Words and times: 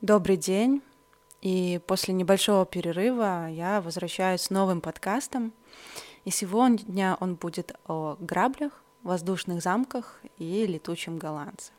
Добрый 0.00 0.38
день. 0.38 0.80
И 1.42 1.78
после 1.86 2.14
небольшого 2.14 2.64
перерыва 2.64 3.50
я 3.50 3.82
возвращаюсь 3.82 4.40
с 4.40 4.48
новым 4.48 4.80
подкастом. 4.80 5.52
И 6.24 6.30
сегодня 6.30 7.18
он 7.20 7.34
будет 7.34 7.74
о 7.86 8.16
граблях, 8.18 8.82
воздушных 9.02 9.62
замках 9.62 10.22
и 10.38 10.64
летучем 10.66 11.18
голландце. 11.18 11.72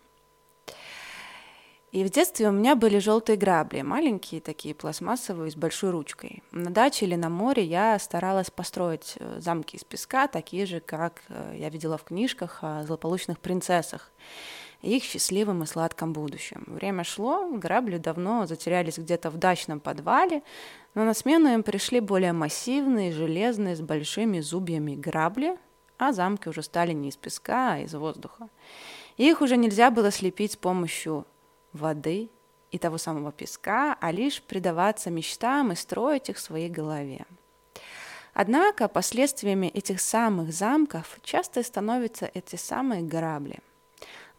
И 1.92 2.04
в 2.04 2.12
детстве 2.12 2.48
у 2.48 2.52
меня 2.52 2.76
были 2.76 3.00
желтые 3.00 3.38
грабли, 3.38 3.82
маленькие 3.82 4.40
такие, 4.40 4.76
пластмассовые, 4.76 5.52
с 5.52 5.56
большой 5.56 5.90
ручкой. 5.90 6.44
На 6.52 6.70
даче 6.70 7.08
или 7.08 7.16
на 7.16 7.30
море 7.30 7.66
я 7.66 7.98
старалась 7.98 8.52
построить 8.52 9.16
э, 9.18 9.40
замки 9.42 9.76
из 9.76 9.84
песка, 9.84 10.28
такие 10.28 10.66
же, 10.68 10.80
как 10.80 11.24
э, 11.28 11.56
я 11.58 11.70
видела 11.70 11.98
в 11.98 12.04
книжках 12.04 12.60
о 12.62 12.84
злополучных 12.84 13.40
принцессах 13.40 14.12
их 14.82 15.04
счастливом 15.04 15.64
и 15.64 15.66
сладком 15.66 16.14
будущем. 16.14 16.64
Время 16.68 17.04
шло, 17.04 17.50
грабли 17.52 17.98
давно 17.98 18.46
затерялись 18.46 18.98
где-то 18.98 19.30
в 19.30 19.38
дачном 19.38 19.80
подвале, 19.80 20.44
но 20.96 21.04
на 21.04 21.14
смену 21.14 21.54
им 21.54 21.64
пришли 21.64 22.00
более 22.00 22.34
массивные, 22.34 23.12
железные, 23.12 23.76
с 23.76 23.82
большими 23.82 24.40
зубьями 24.40 24.96
грабли, 24.96 25.58
а 25.98 26.14
замки 26.14 26.50
уже 26.50 26.64
стали 26.64 26.94
не 26.94 27.10
из 27.10 27.16
песка, 27.16 27.74
а 27.74 27.80
из 27.80 27.94
воздуха. 27.94 28.50
Их 29.18 29.42
уже 29.42 29.56
нельзя 29.56 29.92
было 29.92 30.10
слепить 30.10 30.54
с 30.54 30.58
помощью 30.58 31.28
воды 31.74 32.30
и 32.72 32.78
того 32.78 32.98
самого 32.98 33.32
песка, 33.32 33.96
а 34.00 34.12
лишь 34.12 34.42
предаваться 34.42 35.12
мечтам 35.12 35.72
и 35.72 35.76
строить 35.76 36.30
их 36.30 36.38
в 36.38 36.42
своей 36.42 36.70
голове. 36.70 37.26
Однако 38.34 38.88
последствиями 38.88 39.68
этих 39.68 40.00
самых 40.00 40.54
замков 40.54 41.20
часто 41.22 41.62
становятся 41.64 42.32
эти 42.34 42.56
самые 42.56 43.02
грабли. 43.02 43.60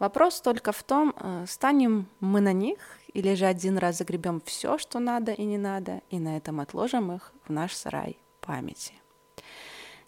Вопрос 0.02 0.40
только 0.40 0.72
в 0.72 0.82
том, 0.82 1.14
э, 1.16 1.44
станем 1.46 2.08
мы 2.18 2.40
на 2.40 2.52
них 2.52 2.76
или 3.14 3.36
же 3.36 3.46
один 3.46 3.78
раз 3.78 3.98
загребем 3.98 4.42
все, 4.44 4.76
что 4.76 4.98
надо 4.98 5.30
и 5.30 5.44
не 5.44 5.58
надо, 5.58 6.00
и 6.10 6.18
на 6.18 6.36
этом 6.36 6.58
отложим 6.58 7.12
их 7.12 7.32
в 7.46 7.52
наш 7.52 7.72
сарай 7.72 8.18
памяти. 8.40 8.94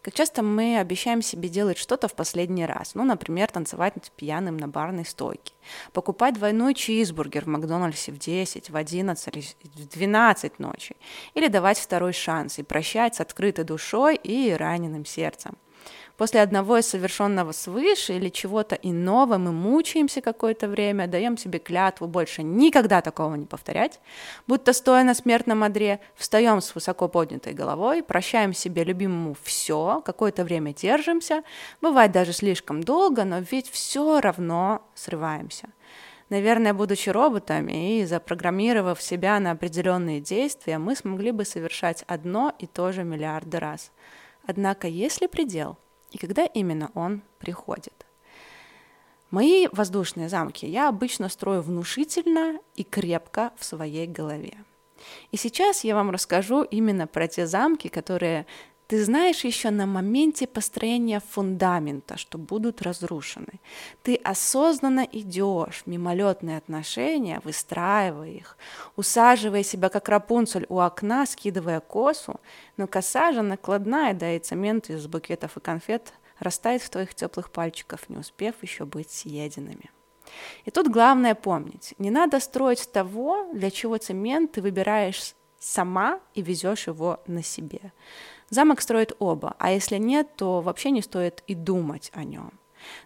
Как 0.03 0.13
часто 0.13 0.43
мы 0.43 0.81
обещаем 0.81 1.23
себе 1.23 1.49
делать 1.49 1.79
что-то 1.79 2.09
в 2.09 2.17
последний 2.17 2.67
раз. 2.67 2.97
Ну, 2.97 3.05
например, 3.05 3.53
танцевать 3.53 3.95
пьяным 4.17 4.57
на 4.57 4.67
барной 4.67 5.05
стойке. 5.05 5.55
Покупать 5.93 6.35
двойной 6.35 6.75
чизбургер 6.75 7.45
в 7.45 7.49
Макдональдсе 7.49 8.11
в 8.11 8.19
10, 8.19 8.71
в 8.71 8.77
11 8.77 9.29
или 9.29 9.45
в 9.63 9.89
12 9.89 10.59
ночи. 10.59 10.97
Или 11.35 11.47
давать 11.47 11.79
второй 11.79 12.13
шанс 12.13 12.59
и 12.59 12.65
прощать 12.65 13.15
с 13.15 13.21
открытой 13.21 13.65
душой 13.65 14.17
и 14.17 14.53
раненым 14.55 15.05
сердцем. 15.05 15.57
После 16.17 16.43
одного 16.43 16.79
из 16.79 16.87
совершенного 16.87 17.51
свыше 17.51 18.15
или 18.15 18.29
чего-то 18.29 18.77
иного 18.77 19.37
мы 19.37 19.51
мучаемся 19.51 20.21
какое-то 20.21 20.69
время, 20.69 21.09
даем 21.09 21.37
себе 21.37 21.59
клятву 21.59 22.07
больше 22.07 22.45
никогда 22.45 23.01
такого 23.01 23.35
не 23.35 23.47
повторять, 23.47 23.99
будто 24.47 24.73
стоя 24.73 25.03
на 25.03 25.15
смертном 25.15 25.65
одре, 25.65 25.99
встаем 26.15 26.61
с 26.61 26.73
высоко 26.77 27.09
поднятой 27.09 27.53
головой, 27.53 28.05
прощаем 28.05 28.55
себе 28.55 28.85
любимому 28.85 29.35
все, 29.43 30.03
какое-то 30.05 30.45
время 30.45 30.73
держимся, 30.73 31.43
бывает 31.81 32.13
даже 32.13 32.33
слишком 32.33 32.85
долго, 32.85 33.25
но 33.25 33.41
ведь 33.41 33.69
все 33.69 34.21
равно 34.21 34.83
срываемся. 34.95 35.71
Наверное, 36.29 36.75
будучи 36.75 37.11
роботами 37.11 37.99
и 37.99 38.05
запрограммировав 38.05 39.03
себя 39.03 39.41
на 39.41 39.51
определенные 39.51 40.21
действия, 40.21 40.79
мы 40.79 40.95
смогли 40.95 41.33
бы 41.33 41.45
совершать 41.45 42.05
одно 42.07 42.55
и 42.61 42.67
то 42.69 42.93
же 42.93 43.03
миллиарды 43.03 43.59
раз. 43.59 43.91
Однако, 44.47 44.87
если 44.87 45.27
предел– 45.27 45.77
и 46.15 46.19
когда 46.19 46.47
именно 46.47 46.91
он 46.95 47.23
приходит. 47.39 48.07
Мои 49.31 49.67
воздушные 49.73 50.29
замки 50.29 50.65
я 50.65 50.89
обычно 50.89 51.29
строю 51.29 51.61
внушительно 51.61 52.61
и 52.77 52.85
крепко 52.85 53.53
в 53.59 53.65
своей 53.65 54.07
голове. 54.07 54.55
И 55.33 55.37
сейчас 55.37 55.83
я 55.83 55.97
вам 55.97 56.11
расскажу 56.11 56.63
именно 56.63 57.09
про 57.09 57.27
те 57.27 57.47
замки, 57.47 57.89
которые 57.89 58.47
ты 58.95 59.05
знаешь 59.05 59.45
еще 59.45 59.71
на 59.71 59.87
моменте 59.87 60.47
построения 60.47 61.19
фундамента, 61.19 62.17
что 62.17 62.39
будут 62.39 62.81
разрушены. 62.81 63.59
Ты 64.05 64.15
осознанно 64.15 65.05
идешь 65.11 65.83
мимолетные 65.85 66.59
отношения, 66.59 67.41
выстраивая 67.43 68.29
их, 68.29 68.57
усаживая 68.95 69.65
себя 69.65 69.89
как 69.89 70.09
Рапунцель 70.09 70.67
у 70.69 70.79
окна, 70.79 71.27
скидывая 71.27 71.81
косу, 71.81 72.41
но 72.77 72.87
коса 72.87 73.33
же 73.33 73.43
накладная, 73.43 74.15
да 74.15 74.31
и 74.31 74.39
цемент 74.39 74.89
из 74.91 75.09
букетов 75.09 75.57
и 75.57 75.61
конфет 75.61 76.13
растает 76.39 76.81
в 76.81 76.89
твоих 76.89 77.17
теплых 77.17 77.51
пальчиках, 77.51 78.09
не 78.09 78.19
успев 78.19 78.55
еще 78.63 78.85
быть 78.85 79.11
съеденными. 79.11 79.91
И 80.67 80.71
тут 80.71 80.87
главное 80.87 81.35
помнить, 81.35 81.95
не 81.99 82.13
надо 82.13 82.39
строить 82.39 82.89
того, 82.93 83.51
для 83.53 83.73
чего 83.73 83.97
цемент 83.97 84.53
ты 84.53 84.63
выбираешь 84.63 85.35
сама 85.59 86.21
и 86.35 86.43
везешь 86.43 86.87
его 86.87 87.21
на 87.27 87.43
себе. 87.43 87.93
Замок 88.55 88.81
строит 88.81 89.17
оба, 89.19 89.57
а 89.59 89.73
если 89.73 89.97
нет, 89.97 90.37
то 90.37 90.61
вообще 90.61 90.93
не 90.93 91.03
стоит 91.03 91.43
и 91.49 91.55
думать 91.55 92.13
о 92.15 92.23
нем. 92.23 92.53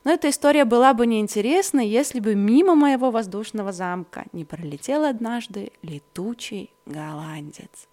Но 0.04 0.12
эта 0.12 0.28
история 0.28 0.64
была 0.64 0.92
бы 0.92 1.06
неинтересна, 1.06 1.80
если 1.80 2.20
бы 2.20 2.34
мимо 2.34 2.74
моего 2.74 3.10
воздушного 3.10 3.72
замка 3.72 4.26
не 4.32 4.44
пролетел 4.44 5.04
однажды 5.04 5.72
летучий 5.82 6.70
голландец. 6.84 7.88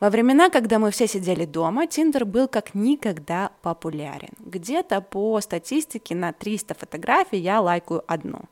Во 0.00 0.10
времена, 0.10 0.48
когда 0.48 0.78
мы 0.78 0.90
все 0.90 1.08
сидели 1.08 1.44
дома, 1.44 1.86
Тиндер 1.86 2.24
был 2.24 2.46
как 2.46 2.74
никогда 2.74 3.50
популярен. 3.62 4.30
Где-то 4.38 5.00
по 5.00 5.40
статистике 5.40 6.14
на 6.14 6.32
300 6.32 6.74
фотографий 6.74 7.38
я 7.38 7.60
лайкаю 7.60 8.04
одну. 8.06 8.42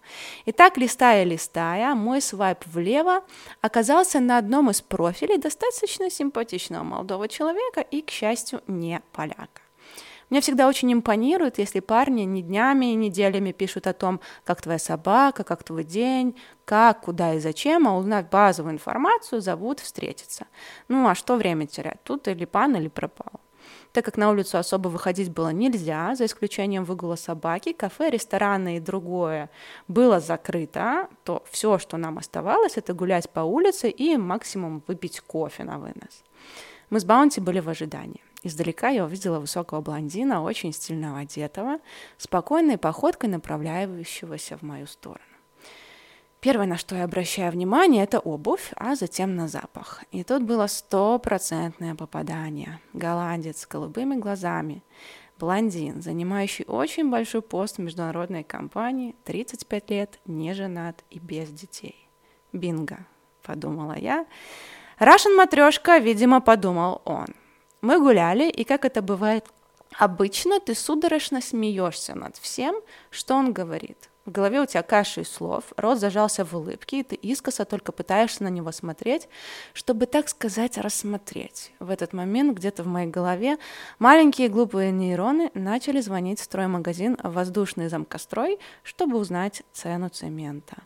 И 0.44 0.52
так, 0.52 0.76
листая-листая, 0.76 1.94
мой 1.94 2.20
свайп 2.20 2.66
влево 2.66 3.22
оказался 3.60 4.18
на 4.18 4.38
одном 4.38 4.70
из 4.70 4.82
профилей 4.82 5.38
достаточно 5.38 6.10
симпатичного 6.10 6.82
молодого 6.82 7.28
человека 7.28 7.80
и, 7.80 8.02
к 8.02 8.10
счастью, 8.10 8.62
не 8.66 9.00
поляка. 9.12 9.65
Мне 10.28 10.40
всегда 10.40 10.66
очень 10.66 10.92
импонирует, 10.92 11.58
если 11.58 11.80
парни 11.80 12.22
не 12.22 12.42
днями 12.42 12.86
и 12.86 12.96
неделями 12.96 13.52
пишут 13.52 13.86
о 13.86 13.92
том, 13.92 14.20
как 14.44 14.60
твоя 14.60 14.78
собака, 14.78 15.44
как 15.44 15.62
твой 15.62 15.84
день, 15.84 16.36
как, 16.64 17.02
куда 17.02 17.34
и 17.34 17.38
зачем, 17.38 17.86
а 17.86 17.96
узнав 17.96 18.28
базовую 18.28 18.74
информацию, 18.74 19.40
зовут 19.40 19.80
встретиться. 19.80 20.46
Ну 20.88 21.06
а 21.06 21.14
что 21.14 21.36
время 21.36 21.66
терять? 21.66 22.02
Тут 22.02 22.26
или 22.26 22.44
пан, 22.44 22.74
или 22.76 22.88
пропал. 22.88 23.40
Так 23.92 24.04
как 24.04 24.16
на 24.16 24.30
улицу 24.30 24.58
особо 24.58 24.88
выходить 24.88 25.30
было 25.30 25.50
нельзя, 25.50 26.14
за 26.14 26.26
исключением 26.26 26.84
выгула 26.84 27.16
собаки, 27.16 27.72
кафе, 27.72 28.10
рестораны 28.10 28.76
и 28.76 28.80
другое 28.80 29.48
было 29.88 30.20
закрыто, 30.20 31.08
то 31.24 31.42
все, 31.50 31.78
что 31.78 31.96
нам 31.96 32.18
оставалось, 32.18 32.76
это 32.76 32.94
гулять 32.94 33.30
по 33.30 33.40
улице 33.40 33.88
и 33.88 34.16
максимум 34.16 34.82
выпить 34.86 35.20
кофе 35.20 35.64
на 35.64 35.78
вынос. 35.78 36.24
Мы 36.90 37.00
с 37.00 37.04
Баунти 37.04 37.40
были 37.40 37.60
в 37.60 37.68
ожидании. 37.68 38.25
Издалека 38.42 38.88
я 38.88 39.04
увидела 39.04 39.40
высокого 39.40 39.80
блондина, 39.80 40.42
очень 40.42 40.72
стильно 40.72 41.18
одетого, 41.18 41.78
спокойной 42.18 42.78
походкой 42.78 43.30
направляющегося 43.30 44.56
в 44.56 44.62
мою 44.62 44.86
сторону. 44.86 45.20
Первое, 46.40 46.66
на 46.66 46.76
что 46.76 46.94
я 46.94 47.04
обращаю 47.04 47.50
внимание, 47.50 48.04
это 48.04 48.20
обувь, 48.20 48.72
а 48.76 48.94
затем 48.94 49.34
на 49.34 49.48
запах. 49.48 50.04
И 50.12 50.22
тут 50.22 50.42
было 50.42 50.68
стопроцентное 50.68 51.94
попадание. 51.94 52.78
Голландец 52.92 53.62
с 53.62 53.66
голубыми 53.66 54.14
глазами, 54.14 54.84
блондин, 55.38 56.02
занимающий 56.02 56.64
очень 56.66 57.10
большой 57.10 57.42
пост 57.42 57.78
в 57.78 57.80
международной 57.80 58.44
компании, 58.44 59.16
35 59.24 59.90
лет, 59.90 60.20
не 60.24 60.52
женат 60.52 61.02
и 61.10 61.18
без 61.18 61.50
детей. 61.50 62.08
Бинго, 62.52 62.98
подумала 63.42 63.96
я. 63.98 64.26
Рашен 64.98 65.34
матрешка, 65.34 65.98
видимо, 65.98 66.40
подумал 66.40 67.02
он. 67.04 67.26
Мы 67.86 68.00
гуляли, 68.00 68.50
и 68.50 68.64
как 68.64 68.84
это 68.84 69.00
бывает 69.00 69.46
обычно, 69.96 70.58
ты 70.58 70.74
судорожно 70.74 71.40
смеешься 71.40 72.16
над 72.16 72.36
всем, 72.36 72.74
что 73.10 73.36
он 73.36 73.52
говорит. 73.52 74.10
В 74.24 74.32
голове 74.32 74.60
у 74.60 74.66
тебя 74.66 74.82
каша 74.82 75.20
из 75.20 75.30
слов, 75.30 75.72
рот 75.76 76.00
зажался 76.00 76.44
в 76.44 76.52
улыбке, 76.52 76.98
и 76.98 77.02
ты 77.04 77.14
искоса 77.14 77.64
только 77.64 77.92
пытаешься 77.92 78.42
на 78.42 78.48
него 78.48 78.72
смотреть, 78.72 79.28
чтобы, 79.72 80.06
так 80.06 80.28
сказать, 80.28 80.78
рассмотреть. 80.78 81.70
В 81.78 81.90
этот 81.90 82.12
момент 82.12 82.58
где-то 82.58 82.82
в 82.82 82.88
моей 82.88 83.06
голове 83.06 83.56
маленькие 84.00 84.48
глупые 84.48 84.90
нейроны 84.90 85.52
начали 85.54 86.00
звонить 86.00 86.40
в 86.40 86.42
строймагазин 86.42 87.18
«Воздушный 87.22 87.88
замкострой», 87.88 88.58
чтобы 88.82 89.16
узнать 89.16 89.62
цену 89.72 90.08
цемента. 90.08 90.78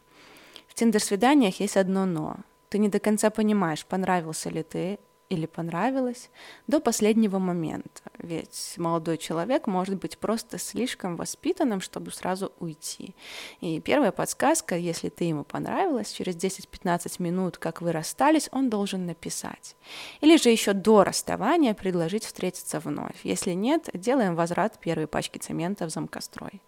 В 0.69 0.75
тиндер-свиданиях 0.75 1.61
есть 1.61 1.79
одно 1.79 2.05
«но». 2.05 2.37
Ты 2.69 2.77
не 2.77 2.91
до 2.91 2.99
конца 3.01 3.31
понимаешь, 3.31 3.87
понравился 3.87 4.51
ли 4.51 4.63
ты 4.63 4.99
или 5.31 5.47
понравилось 5.47 6.29
до 6.67 6.81
последнего 6.81 7.39
момента. 7.39 8.03
Ведь 8.19 8.75
молодой 8.77 9.17
человек 9.17 9.67
может 9.67 9.95
быть 9.99 10.19
просто 10.19 10.59
слишком 10.59 11.17
воспитанным, 11.17 11.81
чтобы 11.81 12.11
сразу 12.11 12.53
уйти. 12.59 13.15
И 13.61 13.81
первая 13.81 14.11
подсказка, 14.13 14.77
если 14.77 15.09
ты 15.09 15.25
ему 15.25 15.45
понравилась, 15.45 16.11
через 16.11 16.37
10-15 16.37 17.23
минут, 17.23 17.59
как 17.59 17.81
вы 17.81 17.93
расстались, 17.93 18.49
он 18.53 18.69
должен 18.69 19.07
написать. 19.07 19.77
Или 20.21 20.37
же 20.37 20.51
еще 20.51 20.73
до 20.73 21.05
расставания 21.05 21.75
предложить 21.75 22.25
встретиться 22.25 22.81
вновь. 22.81 23.21
Если 23.23 23.53
нет, 23.53 23.89
делаем 23.95 24.35
возврат 24.35 24.79
первой 24.81 25.07
пачки 25.07 25.39
цемента 25.39 25.87
в 25.87 25.91
замкострой. 25.91 26.61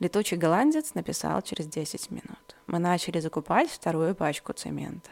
Летучий 0.00 0.36
голландец 0.36 0.94
написал 0.94 1.42
через 1.42 1.66
10 1.66 2.10
минут. 2.10 2.56
Мы 2.66 2.78
начали 2.78 3.20
закупать 3.20 3.70
вторую 3.70 4.14
пачку 4.16 4.52
цемента. 4.52 5.10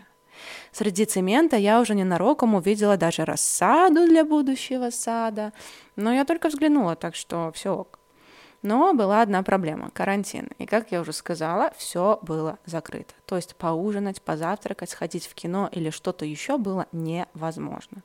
Среди 0.72 1.04
цемента 1.04 1.56
я 1.56 1.80
уже 1.80 1.94
ненароком 1.94 2.54
увидела 2.54 2.96
даже 2.96 3.24
рассаду 3.24 4.06
для 4.06 4.24
будущего 4.24 4.90
сада, 4.90 5.52
но 5.96 6.12
я 6.12 6.24
только 6.24 6.48
взглянула, 6.48 6.96
так 6.96 7.14
что 7.14 7.50
все 7.52 7.74
ок. 7.74 7.98
Но 8.62 8.92
была 8.92 9.22
одна 9.22 9.42
проблема– 9.42 9.90
карантин. 9.94 10.50
И, 10.58 10.66
как 10.66 10.90
я 10.90 11.00
уже 11.00 11.12
сказала, 11.12 11.72
все 11.76 12.18
было 12.22 12.58
закрыто. 12.66 13.14
То 13.24 13.36
есть 13.36 13.54
поужинать, 13.54 14.20
позавтракать, 14.20 14.90
сходить 14.90 15.26
в 15.26 15.34
кино 15.34 15.68
или 15.70 15.90
что-то 15.90 16.24
еще 16.24 16.58
было 16.58 16.86
невозможно. 16.90 18.02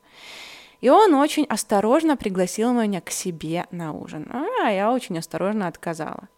И 0.80 0.88
он 0.90 1.14
очень 1.14 1.44
осторожно 1.44 2.16
пригласил 2.16 2.72
меня 2.72 3.00
к 3.00 3.10
себе 3.10 3.66
на 3.70 3.92
ужин. 3.92 4.30
А 4.62 4.70
я 4.70 4.92
очень 4.92 5.18
осторожно 5.18 5.66
отказала. 5.66 6.28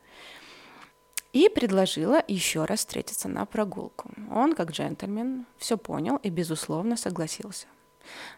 И 1.37 1.50
предложила 1.50 2.25
еще 2.27 2.65
раз 2.65 2.79
встретиться 2.79 3.29
на 3.29 3.44
прогулку. 3.44 4.09
Он, 4.33 4.55
как 4.55 4.71
джентльмен, 4.71 5.44
все 5.59 5.77
понял 5.77 6.17
и, 6.23 6.31
безусловно, 6.31 6.97
согласился. 6.97 7.67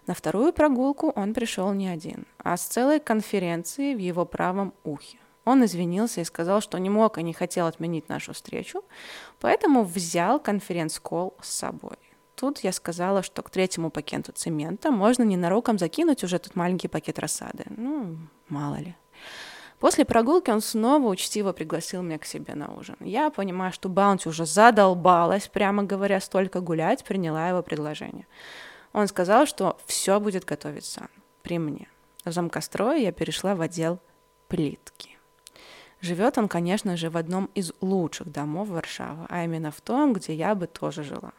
На 0.08 0.14
вторую 0.14 0.52
прогулку 0.52 1.12
он 1.14 1.32
пришел 1.32 1.72
не 1.72 1.86
один, 1.86 2.26
а 2.38 2.56
с 2.56 2.66
целой 2.66 2.98
конференцией 2.98 3.94
в 3.94 3.98
его 3.98 4.24
правом 4.24 4.74
ухе. 4.82 5.18
Он 5.44 5.64
извинился 5.64 6.22
и 6.22 6.24
сказал, 6.24 6.60
что 6.60 6.76
не 6.78 6.90
мог 6.90 7.18
и 7.18 7.22
не 7.22 7.32
хотел 7.32 7.68
отменить 7.68 8.08
нашу 8.08 8.32
встречу, 8.32 8.82
поэтому 9.38 9.84
взял 9.84 10.40
конференц-колл 10.40 11.36
с 11.40 11.50
собой. 11.50 11.98
Тут 12.34 12.64
я 12.64 12.72
сказала, 12.72 13.22
что 13.22 13.42
к 13.42 13.50
третьему 13.50 13.90
пакету 13.90 14.32
цемента 14.32 14.90
можно 14.90 15.22
ненароком 15.22 15.78
закинуть 15.78 16.24
уже 16.24 16.40
тут 16.40 16.56
маленький 16.56 16.88
пакет 16.88 17.20
рассады. 17.20 17.64
Ну, 17.76 18.16
мало 18.48 18.74
ли. 18.80 18.96
После 19.78 20.04
прогулки 20.04 20.50
он 20.50 20.60
снова 20.60 21.06
учтиво 21.08 21.52
пригласил 21.52 22.02
меня 22.02 22.18
к 22.18 22.24
себе 22.24 22.54
на 22.54 22.72
ужин. 22.72 22.96
Я, 23.00 23.30
понимая, 23.30 23.70
что 23.70 23.88
Баунти 23.88 24.28
уже 24.28 24.44
задолбалась, 24.44 25.46
прямо 25.46 25.84
говоря, 25.84 26.20
столько 26.20 26.60
гулять, 26.60 27.04
приняла 27.04 27.48
его 27.48 27.62
предложение. 27.62 28.26
Он 28.92 29.06
сказал, 29.06 29.46
что 29.46 29.78
все 29.86 30.18
будет 30.18 30.44
готовить 30.44 30.84
сам, 30.84 31.08
при 31.42 31.58
мне. 31.58 31.88
В 32.24 32.32
замкострое 32.32 32.98
я 32.98 33.12
перешла 33.12 33.54
в 33.54 33.60
отдел 33.60 34.00
плитки. 34.48 35.16
Живет 36.00 36.38
он, 36.38 36.48
конечно 36.48 36.96
же, 36.96 37.10
в 37.10 37.16
одном 37.16 37.50
из 37.54 37.72
лучших 37.80 38.30
домов 38.30 38.68
Варшавы, 38.68 39.26
а 39.28 39.44
именно 39.44 39.70
в 39.70 39.80
том, 39.80 40.12
где 40.12 40.34
я 40.34 40.54
бы 40.54 40.66
тоже 40.66 41.02
жила. 41.02 41.32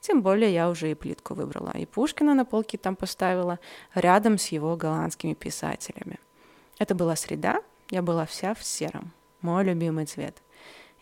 Тем 0.00 0.22
более 0.22 0.52
я 0.52 0.68
уже 0.68 0.90
и 0.90 0.94
плитку 0.94 1.34
выбрала, 1.34 1.70
и 1.70 1.86
Пушкина 1.86 2.34
на 2.34 2.44
полке 2.44 2.78
там 2.78 2.96
поставила, 2.96 3.58
рядом 3.94 4.38
с 4.38 4.48
его 4.48 4.76
голландскими 4.76 5.34
писателями. 5.34 6.18
Это 6.78 6.96
была 6.96 7.14
среда, 7.14 7.62
я 7.92 8.00
была 8.00 8.24
вся 8.24 8.54
в 8.54 8.64
сером, 8.64 9.12
мой 9.42 9.64
любимый 9.64 10.06
цвет. 10.06 10.42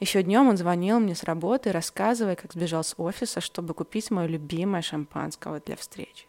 Еще 0.01 0.25
днем 0.25 0.49
он 0.49 0.57
звонил 0.57 0.99
мне 0.99 1.15
с 1.15 1.23
работы, 1.23 1.71
рассказывая, 1.71 2.35
как 2.35 2.53
сбежал 2.53 2.83
с 2.83 2.95
офиса, 2.99 3.41
чтобы 3.41 3.75
купить 3.75 4.11
мое 4.11 4.27
любимое 4.27 4.83
шампанского 4.83 5.61
для 5.61 5.77
встречи. 5.77 6.27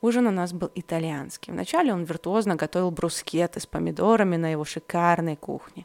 Ужин 0.00 0.26
у 0.26 0.30
нас 0.30 0.54
был 0.54 0.70
итальянский. 0.74 1.52
Вначале 1.52 1.92
он 1.92 2.04
виртуозно 2.04 2.56
готовил 2.56 2.90
брускеты 2.90 3.60
с 3.60 3.66
помидорами 3.66 4.36
на 4.36 4.50
его 4.50 4.64
шикарной 4.64 5.36
кухне. 5.36 5.84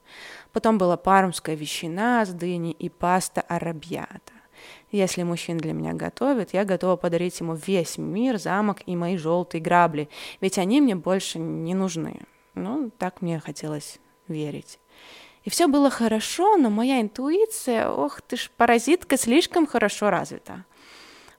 Потом 0.53 0.77
была 0.77 0.95
пармская 0.95 1.56
ветчина 1.56 2.25
с 2.25 2.29
дыней 2.29 2.71
и 2.71 2.88
паста 2.88 3.41
арабьята. 3.41 4.31
Если 4.91 5.23
мужчина 5.23 5.59
для 5.59 5.73
меня 5.73 5.91
готовит, 5.91 6.53
я 6.53 6.63
готова 6.63 6.95
подарить 6.95 7.38
ему 7.41 7.56
весь 7.56 7.97
мир, 7.97 8.38
замок 8.38 8.77
и 8.85 8.95
мои 8.95 9.18
желтые 9.18 9.61
грабли, 9.61 10.07
ведь 10.39 10.57
они 10.57 10.79
мне 10.79 10.95
больше 10.95 11.38
не 11.38 11.73
нужны. 11.73 12.21
Ну, 12.53 12.89
так 12.97 13.21
мне 13.21 13.41
хотелось 13.41 14.00
верить. 14.27 14.80
И 15.44 15.50
все 15.50 15.68
было 15.68 15.89
хорошо, 15.89 16.57
но 16.57 16.69
моя 16.69 17.01
интуиция, 17.01 17.89
ох 17.89 18.22
ты 18.22 18.36
ж, 18.36 18.50
паразитка, 18.57 19.18
слишком 19.18 19.68
хорошо 19.68 20.10
развита. 20.10 20.66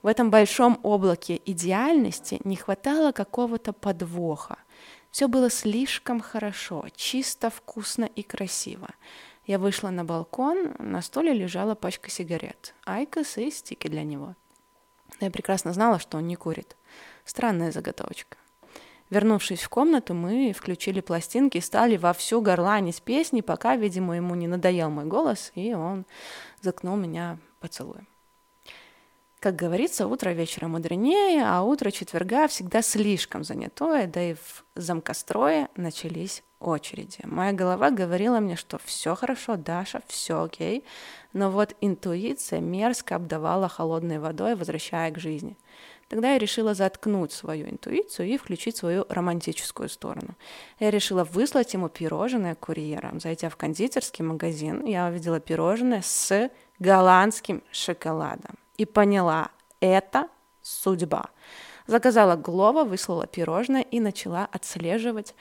В 0.03 0.07
этом 0.07 0.31
большом 0.31 0.79
облаке 0.85 1.41
идеальности 1.45 2.41
не 2.45 2.55
хватало 2.55 3.11
какого-то 3.11 3.73
подвоха. 3.73 4.59
Все 5.11 5.27
было 5.27 5.51
слишком 5.51 6.21
хорошо, 6.21 6.85
чисто, 6.95 7.51
вкусно 7.51 8.05
и 8.05 8.23
красиво. 8.23 8.89
Я 9.47 9.59
вышла 9.59 9.91
на 9.91 10.05
балкон, 10.05 10.75
на 10.79 11.03
столе 11.03 11.33
лежала 11.33 11.75
пачка 11.75 12.11
сигарет, 12.11 12.75
айкос 12.85 13.39
и 13.39 13.51
стики 13.51 13.89
для 13.89 14.05
него. 14.05 14.37
Я 15.21 15.31
прекрасно 15.31 15.73
знала, 15.73 15.99
что 15.99 16.19
он 16.19 16.27
не 16.27 16.37
курит. 16.37 16.77
Странная 17.25 17.73
заготовочка. 17.73 18.37
Вернувшись 19.11 19.63
в 19.63 19.69
комнату, 19.69 20.15
мы 20.15 20.53
включили 20.53 21.01
пластинки 21.01 21.59
и 21.59 21.61
стали 21.61 21.97
вовсю 21.97 22.41
горланить 22.41 23.03
песни, 23.03 23.41
пока, 23.41 23.77
видимо, 23.77 24.17
ему 24.17 24.35
не 24.35 24.49
надоел 24.49 24.91
мой 24.91 25.05
голос, 25.05 25.53
и 25.55 25.75
он 25.75 26.07
заткнул 26.61 26.97
меня 26.97 27.39
поцелуем. 27.61 28.09
Как 29.39 29.55
говорится, 29.55 30.09
утро 30.09 30.31
вечера 30.31 30.67
мудренее, 30.67 31.45
а 31.47 31.63
утро 31.63 31.91
четверга 31.93 32.49
всегда 32.49 32.83
слишком 32.83 33.45
занятое, 33.45 34.09
да 34.09 34.31
и 34.31 34.35
в 34.35 34.65
замкострое 34.75 35.69
начались 35.77 36.43
очереди. 36.59 37.19
Моя 37.23 37.53
голова 37.53 37.91
говорила 37.91 38.41
мне, 38.41 38.57
что 38.57 38.79
все 38.83 39.15
хорошо, 39.15 39.57
Даша, 39.57 40.03
все 40.09 40.43
окей, 40.43 40.85
но 41.33 41.51
вот 41.51 41.77
интуиция 41.81 42.61
мерзко 42.61 43.15
обдавала 43.15 43.69
холодной 43.69 44.19
водой, 44.19 44.57
возвращая 44.57 45.11
к 45.13 45.19
жизни. 45.19 45.57
Тогда 46.09 46.33
я 46.33 46.39
решила 46.39 46.73
заткнуть 46.75 47.33
свою 47.33 47.69
интуицию 47.69 48.29
и 48.29 48.37
включить 48.37 48.77
свою 48.77 49.05
романтическую 49.09 49.89
сторону. 49.89 50.37
Я 50.79 50.91
решила 50.91 51.25
выслать 51.25 51.75
ему 51.75 51.89
пирожное 51.89 52.55
курьером. 52.55 53.19
Зайдя 53.19 53.49
в 53.49 53.57
кондитерский 53.57 54.25
магазин, 54.25 54.85
я 54.85 55.07
увидела 55.09 55.41
пирожное 55.41 56.03
с 56.03 56.51
голландским 56.79 57.63
шоколадом 57.73 58.57
и 58.77 58.85
поняла, 58.85 59.51
это 59.81 60.29
судьба. 60.63 61.31
Заказала 61.87 62.37
Глова, 62.37 62.85
выслала 62.85 63.27
пирожное 63.27 63.83
и 63.83 64.01
начала 64.01 64.49
отслеживать, 64.51 65.35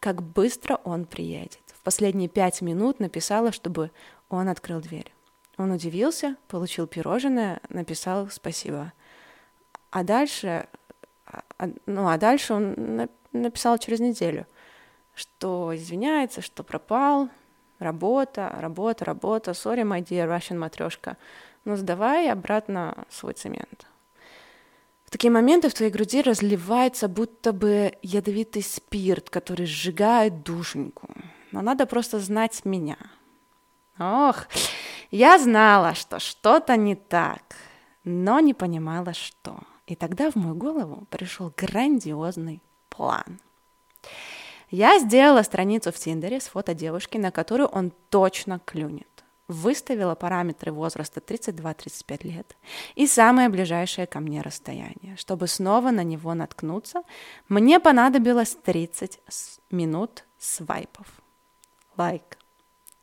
как 0.00 0.22
быстро 0.22 0.80
он 0.84 1.04
приедет. 1.04 1.60
В 1.74 1.82
последние 1.82 2.28
пять 2.28 2.60
минут 2.60 3.00
написала, 3.00 3.52
чтобы 3.52 3.90
он 4.28 4.48
открыл 4.48 4.80
дверь. 4.80 5.12
Он 5.56 5.72
удивился, 5.72 6.36
получил 6.48 6.86
пирожное, 6.86 7.60
написал 7.68 8.28
спасибо. 8.30 8.92
А 9.90 10.02
дальше, 10.04 10.68
а, 11.26 11.68
ну 11.86 12.08
а 12.08 12.16
дальше 12.16 12.54
он 12.54 13.08
написал 13.32 13.78
через 13.78 14.00
неделю, 14.00 14.46
что 15.14 15.74
извиняется, 15.74 16.40
что 16.42 16.62
пропал, 16.62 17.28
работа, 17.78 18.54
работа, 18.58 19.04
работа, 19.04 19.50
sorry, 19.52 19.82
my 19.82 20.02
dear 20.02 20.28
Russian 20.28 20.58
матрешка 20.58 21.16
но 21.64 21.76
сдавай 21.76 22.30
обратно 22.30 23.04
свой 23.08 23.34
цемент. 23.34 23.86
В 25.04 25.10
такие 25.10 25.30
моменты 25.30 25.68
в 25.68 25.74
твоей 25.74 25.90
груди 25.90 26.22
разливается 26.22 27.08
будто 27.08 27.52
бы 27.52 27.98
ядовитый 28.02 28.62
спирт, 28.62 29.28
который 29.28 29.66
сжигает 29.66 30.44
душеньку. 30.44 31.08
Но 31.50 31.62
надо 31.62 31.86
просто 31.86 32.20
знать 32.20 32.64
меня. 32.64 32.96
Ох, 33.98 34.46
я 35.10 35.38
знала, 35.38 35.94
что 35.94 36.20
что-то 36.20 36.76
не 36.76 36.94
так, 36.94 37.42
но 38.04 38.40
не 38.40 38.54
понимала, 38.54 39.12
что. 39.12 39.58
И 39.90 39.96
тогда 39.96 40.30
в 40.30 40.36
мою 40.36 40.54
голову 40.54 41.04
пришел 41.10 41.52
грандиозный 41.56 42.62
план. 42.90 43.40
Я 44.70 45.00
сделала 45.00 45.42
страницу 45.42 45.90
в 45.90 45.96
Тиндере 45.96 46.38
с 46.38 46.46
фото 46.46 46.74
девушки, 46.74 47.18
на 47.18 47.32
которую 47.32 47.68
он 47.68 47.92
точно 48.08 48.60
клюнет 48.64 49.06
выставила 49.48 50.14
параметры 50.14 50.70
возраста 50.70 51.20
32-35 51.20 52.24
лет 52.24 52.56
и 52.94 53.08
самое 53.08 53.48
ближайшее 53.48 54.06
ко 54.06 54.20
мне 54.20 54.42
расстояние. 54.42 55.16
Чтобы 55.16 55.48
снова 55.48 55.90
на 55.90 56.04
него 56.04 56.34
наткнуться, 56.34 57.02
мне 57.48 57.80
понадобилось 57.80 58.56
30 58.62 59.18
минут 59.72 60.24
свайпов. 60.38 61.06
Лайк. 61.96 62.22
Like. 62.22 62.36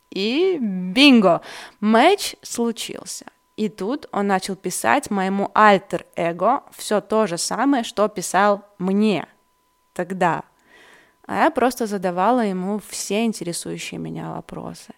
И 0.08 0.56
бинго! 0.58 1.42
Матч 1.80 2.36
случился. 2.40 3.26
И 3.58 3.68
тут 3.68 4.06
он 4.12 4.28
начал 4.28 4.54
писать 4.54 5.10
моему 5.10 5.50
альтер-эго 5.52 6.62
все 6.70 7.00
то 7.00 7.26
же 7.26 7.38
самое, 7.38 7.82
что 7.82 8.06
писал 8.06 8.62
мне 8.78 9.26
тогда. 9.94 10.44
А 11.26 11.42
я 11.42 11.50
просто 11.50 11.86
задавала 11.86 12.42
ему 12.44 12.80
все 12.88 13.24
интересующие 13.24 13.98
меня 13.98 14.30
вопросы. 14.30 14.94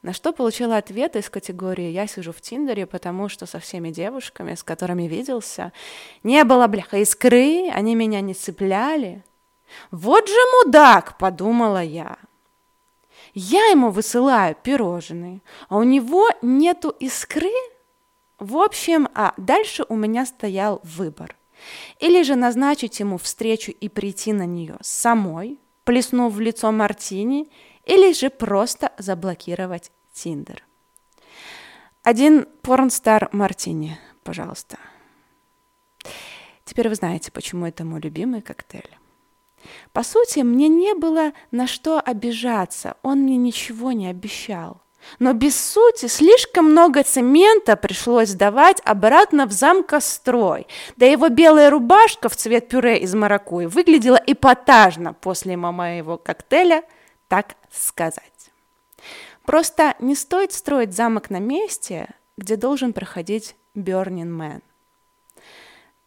На 0.00 0.14
что 0.14 0.32
получила 0.32 0.78
ответ 0.78 1.16
из 1.16 1.28
категории 1.28 1.90
«Я 1.90 2.06
сижу 2.06 2.32
в 2.32 2.40
Тиндере, 2.40 2.86
потому 2.86 3.28
что 3.28 3.44
со 3.44 3.58
всеми 3.58 3.90
девушками, 3.90 4.54
с 4.54 4.62
которыми 4.62 5.02
виделся, 5.02 5.70
не 6.22 6.44
было, 6.44 6.68
бляха, 6.68 6.96
искры, 6.96 7.68
они 7.68 7.94
меня 7.94 8.22
не 8.22 8.32
цепляли». 8.32 9.22
«Вот 9.90 10.26
же 10.28 10.64
мудак!»— 10.64 11.18
подумала 11.18 11.82
я. 11.82 12.16
Я 13.38 13.66
ему 13.66 13.90
высылаю 13.90 14.56
пирожные, 14.62 15.42
а 15.68 15.76
у 15.76 15.82
него 15.82 16.26
нету 16.40 16.88
искры? 16.88 17.50
В 18.38 18.56
общем, 18.56 19.10
а 19.14 19.34
дальше 19.36 19.84
у 19.90 19.94
меня 19.94 20.24
стоял 20.24 20.80
выбор. 20.82 21.36
Или 21.98 22.22
же 22.22 22.34
назначить 22.34 22.98
ему 22.98 23.18
встречу 23.18 23.72
и 23.72 23.90
прийти 23.90 24.32
на 24.32 24.46
нее 24.46 24.78
самой, 24.80 25.58
плеснув 25.84 26.32
в 26.32 26.40
лицо 26.40 26.72
мартини, 26.72 27.50
или 27.84 28.14
же 28.14 28.30
просто 28.30 28.92
заблокировать 28.96 29.92
Тиндер. 30.14 30.64
Один 32.02 32.46
порнстар 32.62 33.28
Мартини, 33.32 33.98
пожалуйста. 34.24 34.78
Теперь 36.64 36.88
вы 36.88 36.94
знаете, 36.94 37.30
почему 37.30 37.66
это 37.66 37.84
мой 37.84 38.00
любимый 38.00 38.40
коктейль. 38.40 38.96
По 39.92 40.02
сути, 40.02 40.40
мне 40.40 40.68
не 40.68 40.94
было 40.94 41.32
на 41.50 41.66
что 41.66 42.00
обижаться, 42.00 42.96
он 43.02 43.20
мне 43.20 43.36
ничего 43.36 43.92
не 43.92 44.08
обещал. 44.08 44.80
Но 45.18 45.32
без 45.32 45.58
сути 45.58 46.06
слишком 46.06 46.70
много 46.70 47.02
цемента 47.02 47.76
пришлось 47.76 48.30
сдавать 48.30 48.80
обратно 48.84 49.46
в 49.46 49.52
замкострой. 49.52 50.66
Да 50.96 51.06
его 51.06 51.28
белая 51.28 51.70
рубашка 51.70 52.28
в 52.28 52.36
цвет 52.36 52.68
пюре 52.68 52.98
из 52.98 53.14
маракуйи 53.14 53.66
выглядела 53.66 54.20
эпатажно 54.26 55.12
после 55.14 55.56
моего 55.56 56.18
коктейля, 56.18 56.82
так 57.28 57.54
сказать. 57.70 58.22
Просто 59.44 59.94
не 60.00 60.14
стоит 60.16 60.52
строить 60.52 60.94
замок 60.94 61.30
на 61.30 61.38
месте, 61.38 62.08
где 62.36 62.56
должен 62.56 62.92
проходить 62.92 63.54
Burning 63.74 64.36
Man. 64.36 64.62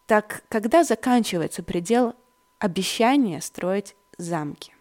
Так 0.05 0.43
когда 0.49 0.83
заканчивается 0.83 1.63
предел 1.63 2.15
обещания 2.59 3.41
строить 3.41 3.95
замки? 4.17 4.73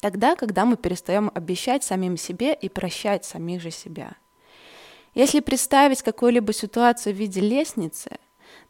Тогда, 0.00 0.36
когда 0.36 0.64
мы 0.64 0.76
перестаем 0.76 1.30
обещать 1.34 1.82
самим 1.82 2.16
себе 2.16 2.54
и 2.54 2.68
прощать 2.68 3.24
самих 3.24 3.62
же 3.62 3.70
себя. 3.70 4.12
Если 5.14 5.40
представить 5.40 6.02
какую-либо 6.02 6.52
ситуацию 6.52 7.14
в 7.14 7.18
виде 7.18 7.40
лестницы, 7.40 8.18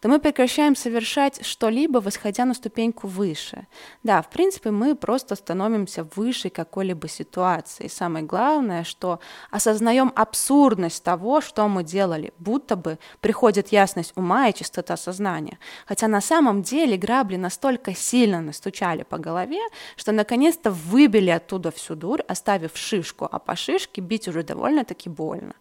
то 0.07 0.11
мы 0.11 0.21
прекращаем 0.21 0.77
совершать 0.77 1.45
что-либо, 1.45 1.99
восходя 1.99 2.45
на 2.45 2.55
ступеньку 2.55 3.09
выше. 3.09 3.67
Да, 4.05 4.23
в 4.23 4.31
принципе, 4.31 4.71
мы 4.71 4.95
просто 4.95 5.35
становимся 5.35 6.07
выше 6.15 6.49
какой-либо 6.49 7.09
ситуации. 7.09 7.89
Самое 7.89 8.25
главное, 8.25 8.85
что 8.85 9.19
осознаем 9.51 10.13
абсурдность 10.15 11.03
того, 11.03 11.41
что 11.41 11.67
мы 11.67 11.83
делали, 11.83 12.33
будто 12.39 12.77
бы 12.77 13.01
приходит 13.21 13.73
ясность 13.73 14.13
ума 14.15 14.47
и 14.47 14.55
чистота 14.55 14.97
сознания. 14.97 15.59
Хотя 15.87 16.07
на 16.07 16.21
самом 16.21 16.63
деле 16.63 16.97
грабли 16.97 17.35
настолько 17.35 17.93
сильно 17.93 18.41
настучали 18.41 19.03
по 19.03 19.19
голове, 19.19 19.63
что 19.97 20.13
наконец-то 20.13 20.71
выбили 20.71 21.31
оттуда 21.31 21.73
всю 21.73 21.97
дурь, 21.97 22.23
оставив 22.29 22.77
шишку, 22.77 23.29
а 23.29 23.41
по 23.41 23.57
шишке 23.57 24.01
бить 24.01 24.29
уже 24.29 24.45
довольно-таки 24.45 25.09
больно. 25.09 25.55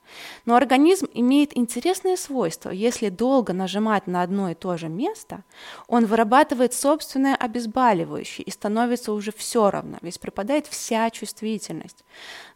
Но 0.46 0.56
организм 0.56 1.08
имеет 1.16 1.58
интересное 1.58 2.16
свойство. 2.16 2.70
Если 2.70 3.10
долго 3.10 3.52
нажимать 3.52 4.06
на 4.06 4.22
одно 4.36 4.50
и 4.50 4.54
то 4.54 4.78
же 4.78 4.90
место, 4.90 5.44
он 5.88 6.06
вырабатывает 6.06 6.74
собственное 6.74 7.36
обезболивающее 7.36 8.44
и 8.46 8.52
становится 8.52 9.14
уже 9.14 9.32
все 9.32 9.72
равно, 9.72 9.98
ведь 10.02 10.20
пропадает 10.20 10.68
вся 10.68 11.10
чувствительность. 11.10 12.04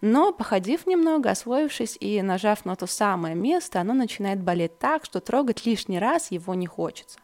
Но, 0.02 0.34
походив 0.34 0.88
немного, 0.88 1.32
освоившись 1.32 1.98
и 2.02 2.22
нажав 2.22 2.66
на 2.66 2.76
то 2.76 2.86
самое 2.88 3.34
место, 3.36 3.80
оно 3.80 3.94
начинает 3.94 4.42
болеть 4.42 4.78
так, 4.78 5.06
что 5.06 5.22
трогать 5.22 5.66
лишний 5.66 6.00
раз 6.00 6.32
его 6.32 6.54
не 6.54 6.68
хочется. 6.68 7.20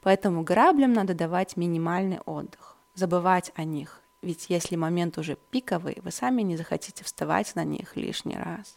Поэтому 0.00 0.42
граблям 0.42 0.92
надо 0.92 1.14
давать 1.14 1.56
минимальный 1.56 2.18
отдых, 2.26 2.76
забывать 2.94 3.52
о 3.54 3.64
них, 3.64 3.99
ведь 4.22 4.46
если 4.50 4.76
момент 4.76 5.18
уже 5.18 5.36
пиковый, 5.50 5.98
вы 6.02 6.10
сами 6.10 6.42
не 6.42 6.56
захотите 6.56 7.04
вставать 7.04 7.54
на 7.56 7.64
них 7.64 7.96
лишний 7.96 8.36
раз. 8.36 8.76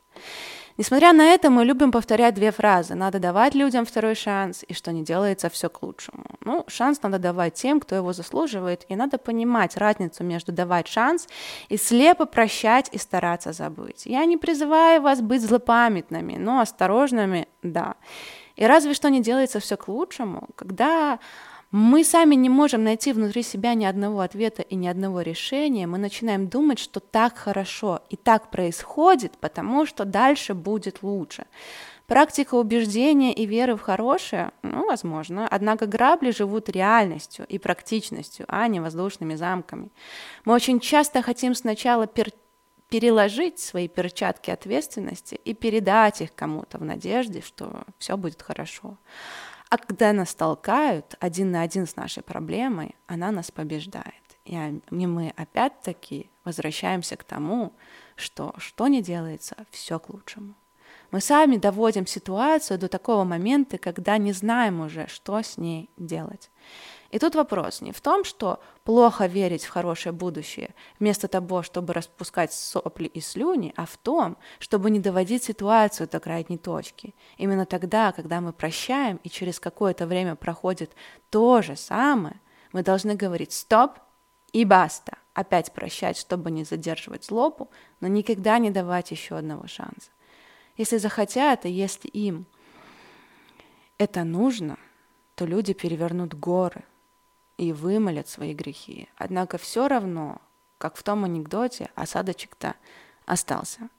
Несмотря 0.77 1.13
на 1.13 1.33
это, 1.33 1.49
мы 1.49 1.65
любим 1.65 1.91
повторять 1.91 2.33
две 2.33 2.51
фразы. 2.51 2.95
Надо 2.95 3.19
давать 3.19 3.53
людям 3.53 3.85
второй 3.85 4.15
шанс, 4.15 4.63
и 4.67 4.73
что 4.73 4.91
не 4.91 5.03
делается 5.03 5.49
все 5.49 5.69
к 5.69 5.83
лучшему. 5.83 6.23
Ну, 6.41 6.63
шанс 6.67 7.01
надо 7.03 7.19
давать 7.19 7.53
тем, 7.53 7.79
кто 7.79 7.95
его 7.95 8.13
заслуживает, 8.13 8.85
и 8.89 8.95
надо 8.95 9.17
понимать 9.17 9.77
разницу 9.77 10.23
между 10.23 10.51
давать 10.51 10.87
шанс 10.87 11.27
и 11.69 11.77
слепо 11.77 12.25
прощать 12.25 12.89
и 12.91 12.97
стараться 12.97 13.51
забыть. 13.51 14.05
Я 14.05 14.25
не 14.25 14.37
призываю 14.37 15.01
вас 15.01 15.21
быть 15.21 15.41
злопамятными, 15.41 16.37
но 16.37 16.59
осторожными– 16.59 17.47
да. 17.63 17.95
И 18.55 18.65
разве 18.65 18.93
что 18.93 19.09
не 19.09 19.21
делается 19.21 19.59
все 19.59 19.77
к 19.77 19.87
лучшему, 19.87 20.49
когда 20.55 21.19
мы 21.73 22.03
сами 22.03 22.35
не 22.35 22.49
можем 22.49 22.83
найти 22.83 23.13
внутри 23.13 23.41
себя 23.41 23.73
ни 23.73 23.83
одного 23.83 24.19
ответа 24.19 24.61
и 24.61 24.75
ни 24.75 24.87
одного 24.87 25.21
решения, 25.21 25.87
мы 25.87 25.97
начинаем 25.97 26.47
думать, 26.47 26.77
что 26.77 26.99
так 26.99 27.35
хорошо 27.35 28.01
и 28.11 28.15
так 28.15 28.51
происходит, 28.51 29.39
потому 29.39 29.87
что 29.87 30.05
дальше 30.05 30.53
будет 30.53 31.01
лучше. 31.01 31.47
Практика 32.05 32.53
убеждения 32.53 33.33
и 33.33 33.47
веры 33.47 33.75
в 33.75 33.81
хорошее, 33.81 34.51
ну, 34.61 34.85
возможно, 34.85 35.47
однако 35.49 35.87
грабли 35.87 36.29
живут 36.29 36.69
реальностью 36.69 37.43
и 37.49 37.57
практичностью, 37.57 38.45
а 38.49 38.67
не 38.67 38.79
воздушными 38.79 39.33
замками. 39.33 39.89
Мы 40.45 40.53
очень 40.53 40.79
часто 40.79 41.23
хотим 41.23 41.55
сначала 41.55 42.05
пер 42.05 42.29
переложить 42.89 43.57
свои 43.57 43.87
перчатки 43.87 44.51
ответственности 44.51 45.39
и 45.43 45.55
передать 45.55 46.21
их 46.21 46.35
кому-то 46.35 46.77
в 46.77 46.83
надежде, 46.83 47.41
что 47.41 47.85
все 47.97 48.15
будет 48.15 48.43
хорошо. 48.43 48.97
А 49.73 49.77
когда 49.79 50.13
нас 50.13 50.35
толкают 50.35 51.15
один 51.19 51.49
на 51.49 51.63
один 51.63 51.87
с 51.87 51.95
нашей 51.95 52.21
проблемой, 52.21 52.93
она 53.07 53.31
нас 53.31 53.49
побеждает. 53.49 54.23
И 54.45 54.55
мы 55.07 55.33
опять-таки 55.35 56.29
возвращаемся 56.45 57.17
к 57.17 57.23
тому, 57.23 57.73
что 58.15 58.53
что 58.59 58.87
не 58.87 59.01
делается, 59.01 59.55
все 59.71 59.97
к 59.97 60.09
лучшему. 60.09 60.53
Мы 61.09 61.21
сами 61.21 61.57
доводим 61.57 62.05
ситуацию 62.05 62.77
до 62.77 62.87
такого 62.87 63.23
момента, 63.23 63.79
когда 63.79 64.19
не 64.19 64.31
знаем 64.31 64.79
уже, 64.79 65.07
что 65.07 65.41
с 65.41 65.57
ней 65.57 65.89
делать. 65.97 66.51
И 67.13 67.19
тут 67.19 67.35
вопрос 67.35 67.81
не 67.81 67.91
в 67.91 68.01
том, 68.01 68.23
что 68.23 68.59
плохо 68.83 69.27
верить 69.27 69.65
в 69.65 69.69
хорошее 69.69 70.13
будущее, 70.13 70.73
вместо 70.99 71.27
того, 71.27 71.61
чтобы 71.61 71.93
распускать 71.93 72.51
сопли 72.51 73.05
и 73.05 73.21
слюни, 73.21 73.71
а 73.77 73.85
в 73.85 73.97
том, 73.97 74.35
чтобы 74.57 74.89
не 74.89 74.99
доводить 74.99 75.43
ситуацию 75.43 76.09
до 76.09 76.19
крайней 76.19 76.57
точки. 76.57 77.13
Именно 77.37 77.67
тогда, 77.67 78.13
когда 78.13 78.41
мы 78.41 78.51
прощаем, 78.51 79.19
и 79.23 79.29
через 79.29 79.59
какое-то 79.59 80.07
время 80.07 80.35
проходит 80.35 80.95
то 81.29 81.61
же 81.61 81.75
самое, 81.75 82.41
мы 82.71 82.81
должны 82.81 83.13
говорить 83.13 83.53
«стоп» 83.53 83.91
и 84.51 84.65
«баста», 84.65 85.19
опять 85.35 85.71
прощать, 85.71 86.17
чтобы 86.17 86.49
не 86.49 86.63
задерживать 86.63 87.25
злобу, 87.25 87.69
но 87.99 88.07
никогда 88.07 88.57
не 88.57 88.71
давать 88.71 89.11
еще 89.11 89.35
одного 89.35 89.67
шанса. 89.67 90.09
Если 90.77 90.97
захотят, 90.97 91.67
и 91.67 91.69
если 91.69 92.07
им 92.07 92.47
это 93.99 94.23
нужно, 94.23 94.79
то 95.35 95.45
люди 95.45 95.73
перевернут 95.73 96.33
горы– 96.33 96.83
и 97.57 97.71
вымолят 97.71 98.27
свои 98.27 98.53
грехи. 98.53 99.09
Однако 99.15 99.57
все 99.57 99.87
равно, 99.87 100.41
как 100.77 100.95
в 100.95 101.03
том 101.03 101.23
анекдоте, 101.23 101.89
осадочек-то 101.95 102.75
остался. 103.25 103.89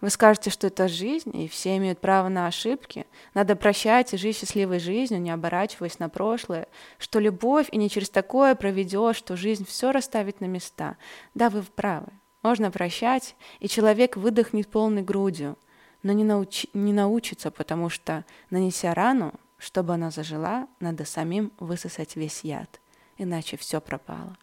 Вы 0.00 0.10
скажете, 0.10 0.50
что 0.50 0.66
это 0.66 0.88
жизнь, 0.88 1.34
и 1.34 1.48
все 1.48 1.76
имеют 1.78 2.00
право 2.00 2.28
на 2.28 2.46
ошибки. 2.46 3.06
Надо 3.32 3.56
прощать 3.56 4.12
и 4.12 4.18
жить 4.18 4.36
счастливой 4.36 4.78
жизнью, 4.78 5.20
не 5.20 5.30
оборачиваясь 5.30 5.98
на 5.98 6.10
прошлое, 6.10 6.68
что 6.98 7.20
любовь 7.20 7.68
и 7.72 7.78
не 7.78 7.88
через 7.88 8.10
такое 8.10 8.54
проведешь, 8.54 9.16
что 9.16 9.36
жизнь 9.36 9.64
все 9.66 9.92
расставит 9.92 10.40
на 10.40 10.46
места. 10.46 10.96
Да, 11.32 11.48
вы 11.48 11.62
правы. 11.62 12.08
Можно 12.42 12.70
прощать, 12.70 13.36
и 13.60 13.68
человек 13.68 14.18
выдохнет 14.18 14.68
полной 14.68 15.00
грудью, 15.00 15.56
но 16.02 16.12
не, 16.12 16.24
науч... 16.24 16.66
не 16.74 16.92
научится, 16.92 17.50
потому 17.50 17.88
что, 17.88 18.26
нанеся 18.50 18.92
рану, 18.92 19.32
чтобы 19.56 19.94
она 19.94 20.10
зажила, 20.10 20.68
надо 20.80 21.06
самим 21.06 21.50
высосать 21.58 22.16
весь 22.16 22.44
яд 22.44 22.80
иначе 23.18 23.56
все 23.56 23.80
пропало. 23.80 24.36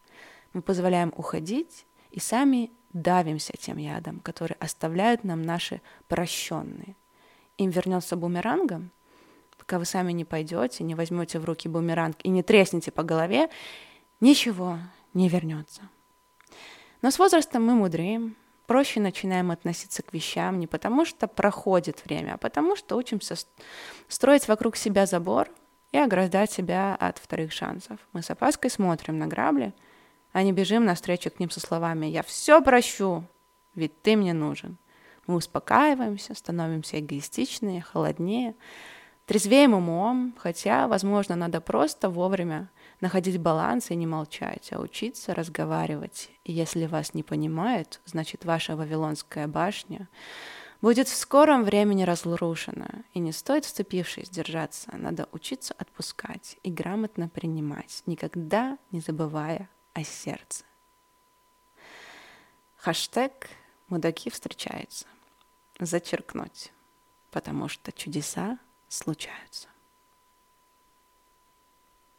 Мы 0.54 0.62
позволяем 0.62 1.14
уходить 1.16 1.86
и 2.12 2.20
сами 2.20 2.72
давимся 2.94 3.54
тем 3.58 3.78
ядом, 3.78 4.20
который 4.20 4.58
оставляют 4.60 5.24
нам 5.24 5.42
наши 5.42 5.82
прощенные. 6.08 6.96
Им 7.58 7.70
вернется 7.70 8.16
бумерангом, 8.16 8.92
пока 9.58 9.80
вы 9.80 9.86
сами 9.86 10.12
не 10.12 10.26
пойдете, 10.26 10.84
не 10.84 10.96
возьмете 10.96 11.40
в 11.40 11.46
руки 11.46 11.70
бумеранг 11.70 12.18
и 12.24 12.30
не 12.30 12.44
треснете 12.44 12.92
по 12.92 13.04
голове, 13.04 13.50
ничего 14.20 14.80
не 15.14 15.30
вернется. 15.30 15.84
Но 17.02 17.12
с 17.12 17.20
возрастом 17.20 17.66
мы 17.66 17.74
мудреем, 17.76 18.36
проще 18.68 19.00
начинаем 19.00 19.52
относиться 19.52 20.04
к 20.04 20.14
вещам 20.14 20.60
не 20.60 20.68
потому, 20.68 21.06
что 21.06 21.28
проходит 21.28 22.06
время, 22.06 22.36
а 22.36 22.38
потому, 22.38 22.76
что 22.76 22.96
учимся 22.98 23.36
строить 24.08 24.48
вокруг 24.48 24.76
себя 24.76 25.06
забор, 25.06 25.50
и 25.92 25.98
ограждать 25.98 26.52
себя 26.52 26.96
от 26.96 27.18
вторых 27.18 27.52
шансов. 27.52 28.00
Мы 28.14 28.22
с 28.22 28.30
опаской 28.30 28.70
смотрим 28.70 29.18
на 29.18 29.28
грабли, 29.28 29.74
а 30.32 30.44
не 30.44 30.54
бежим 30.54 30.86
навстречу 30.86 31.30
к 31.30 31.40
ним 31.40 31.50
со 31.50 31.60
словами 31.60 32.06
«Я 32.06 32.24
все 32.24 32.62
прощу, 32.62 33.26
ведь 33.76 34.02
ты 34.02 34.16
мне 34.16 34.34
нужен». 34.34 34.78
Мы 35.28 35.36
успокаиваемся, 35.36 36.34
становимся 36.34 37.00
эгоистичнее, 37.00 37.82
холоднее, 37.82 38.56
трезвеем 39.26 39.74
умом, 39.74 40.34
хотя, 40.38 40.88
возможно, 40.88 41.36
надо 41.36 41.62
просто 41.62 42.10
вовремя 42.10 42.70
находить 43.02 43.40
баланс 43.40 43.92
и 43.92 43.96
не 43.96 44.08
молчать, 44.08 44.70
а 44.72 44.80
учиться 44.80 45.36
разговаривать. 45.36 46.30
И 46.44 46.52
если 46.52 46.86
вас 46.86 47.14
не 47.14 47.24
понимают, 47.24 48.02
значит, 48.06 48.46
ваша 48.46 48.76
Вавилонская 48.76 49.48
башня 49.48 50.08
будет 50.82 51.08
в 51.08 51.16
скором 51.16 51.64
времени 51.64 52.04
разрушена, 52.04 53.04
и 53.14 53.20
не 53.20 53.32
стоит, 53.32 53.66
вцепившись, 53.66 54.30
держаться, 54.30 54.90
надо 54.96 55.30
учиться 55.32 55.74
отпускать 55.78 56.58
и 56.64 56.72
грамотно 56.72 57.30
принимать, 57.30 58.04
никогда 58.06 58.78
не 58.92 59.00
забывая 59.00 59.70
о 59.94 60.04
сердце. 60.04 60.66
Хэштег 62.78 63.50
«Мудаки 63.90 64.30
встречаются». 64.30 65.06
Зачеркнуть, 65.80 66.72
потому 67.32 67.68
что 67.68 67.92
чудеса 67.92 68.60
случаются. 68.88 69.68